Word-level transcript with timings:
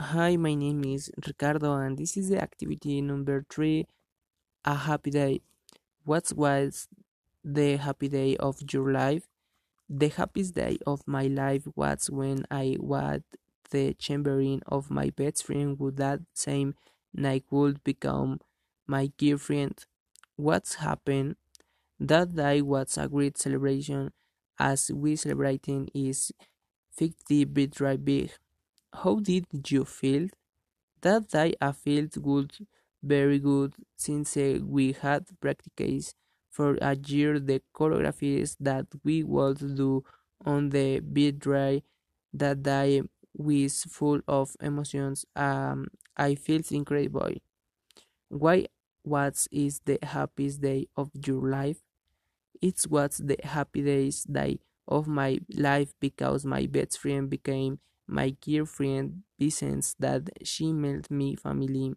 Hi, 0.00 0.36
my 0.36 0.54
name 0.54 0.84
is 0.84 1.12
Ricardo, 1.26 1.74
and 1.76 1.96
this 1.96 2.16
is 2.16 2.30
the 2.30 2.40
activity 2.42 3.00
number 3.02 3.44
three 3.48 3.86
a 4.64 4.74
happy 4.74 5.10
day. 5.10 5.42
What 6.04 6.32
was 6.34 6.88
the 7.44 7.76
happy 7.76 8.08
day 8.08 8.36
of 8.38 8.58
your 8.72 8.92
life? 8.92 9.28
The 9.88 10.08
happiest 10.08 10.54
day 10.54 10.78
of 10.86 11.06
my 11.06 11.26
life 11.28 11.68
was 11.76 12.10
when 12.10 12.46
I 12.50 12.76
was 12.80 13.22
the 13.70 13.94
chambering 13.94 14.62
of 14.66 14.90
my 14.90 15.10
best 15.10 15.44
friend 15.46 15.76
who 15.78 15.90
that 15.92 16.20
same 16.34 16.74
night 17.14 17.44
would 17.50 17.84
become 17.84 18.40
my 18.86 19.12
girlfriend. 19.18 19.84
What's 20.36 20.76
happened? 20.76 21.36
That 22.00 22.34
day 22.36 22.62
was 22.62 22.98
a 22.98 23.08
great 23.08 23.38
celebration 23.38 24.12
as 24.58 24.90
we 24.92 25.16
celebrating 25.16 25.90
is 25.94 26.32
50 26.92 27.44
birthday 27.44 27.96
big. 27.98 28.30
How 28.92 29.18
did 29.20 29.46
you 29.70 29.84
feel? 29.84 30.28
That 31.02 31.28
day 31.30 31.54
I 31.60 31.72
felt 31.72 32.22
good, 32.22 32.52
very 33.02 33.38
good, 33.40 33.74
since 33.96 34.36
uh, 34.36 34.60
we 34.64 34.92
had 34.92 35.26
practiced 35.40 36.14
for 36.50 36.76
a 36.82 36.96
year 36.96 37.40
the 37.40 37.62
choreographies 37.74 38.56
that 38.60 38.86
we 39.04 39.22
would 39.24 39.58
do 39.76 40.04
on 40.44 40.70
the 40.70 41.00
beat 41.00 41.38
dry 41.40 41.82
that 42.34 42.62
day 42.64 43.02
was 43.36 43.84
full 43.84 44.20
of 44.28 44.56
emotions. 44.60 45.26
Um, 45.36 45.88
I 46.16 46.34
felt 46.36 46.72
incredible. 46.72 47.32
Why 48.28 48.66
what 49.02 49.46
is 49.50 49.80
the 49.84 49.98
happiest 50.02 50.60
day 50.60 50.88
of 50.96 51.10
your 51.26 51.48
life? 51.48 51.80
It 52.62 52.84
was 52.90 53.18
the 53.18 53.38
happiest 53.44 54.32
day 54.32 54.60
of 54.88 55.08
my 55.08 55.40
life 55.54 55.94
because 56.00 56.44
my 56.46 56.66
best 56.66 56.98
friend 56.98 57.30
became 57.30 57.80
my 58.10 58.30
girlfriend 58.46 59.22
since 59.50 59.94
that 60.00 60.30
she 60.44 60.72
made 60.72 61.10
me 61.10 61.36
family 61.36 61.94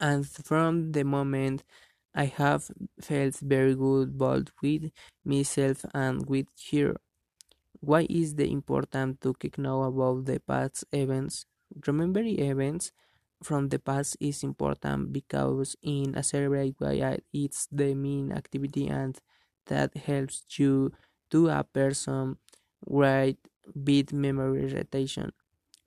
and 0.00 0.26
from 0.28 0.92
the 0.92 1.04
moment 1.04 1.64
I 2.14 2.26
have 2.26 2.70
felt 3.00 3.36
very 3.36 3.74
good 3.74 4.18
both 4.18 4.48
with 4.62 4.90
myself 5.24 5.84
and 5.94 6.26
with 6.26 6.46
her. 6.72 6.96
Why 7.80 8.06
is 8.10 8.34
it 8.34 8.50
important 8.50 9.20
to 9.22 9.34
know 9.58 9.82
about 9.84 10.26
the 10.26 10.40
past 10.40 10.84
events? 10.92 11.46
Remembering 11.86 12.38
events 12.40 12.92
from 13.42 13.68
the 13.70 13.78
past 13.78 14.16
is 14.20 14.42
important 14.44 15.12
because 15.12 15.76
in 15.82 16.14
a 16.14 16.22
celebrate 16.22 16.78
way 16.80 17.18
it's 17.32 17.68
the 17.72 17.94
main 17.94 18.32
activity 18.32 18.88
and 18.88 19.18
that 19.66 19.96
helps 19.96 20.44
you 20.58 20.92
to 21.30 21.48
a 21.48 21.64
person 21.64 22.36
right 22.86 23.38
beat 23.84 24.12
memory 24.12 24.66
retention. 24.72 25.32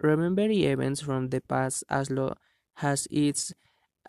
Remembering 0.02 0.60
events 0.64 1.02
from 1.02 1.30
the 1.30 1.42
past 1.42 1.84
as 1.90 2.10
lo 2.12 2.36
has 2.76 3.08
its 3.12 3.54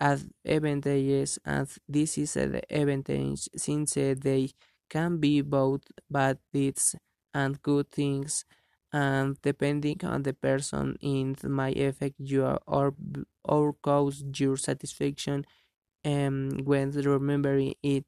advantages 0.00 1.38
and 1.44 1.68
this 1.88 2.18
is 2.18 2.36
an 2.36 2.60
advantage 2.70 3.48
since 3.56 3.96
uh, 3.96 4.14
they 4.18 4.50
can 4.90 5.18
be 5.18 5.40
both 5.40 5.82
bad 6.10 6.38
deeds 6.52 6.94
and 7.34 7.60
good 7.62 7.90
things 7.90 8.44
and 8.92 9.40
depending 9.42 9.98
on 10.04 10.22
the 10.22 10.32
person 10.34 10.96
it 11.00 11.44
might 11.44 11.78
affect 11.78 12.14
you 12.18 12.44
or 12.66 12.94
or 13.44 13.72
cause 13.82 14.22
your 14.38 14.56
satisfaction 14.56 15.44
um, 16.04 16.50
when 16.64 16.90
remembering 16.92 17.74
it 17.82 18.06